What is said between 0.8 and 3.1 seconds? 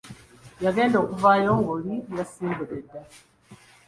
okuvaayo ng'oli yasimbudde dda.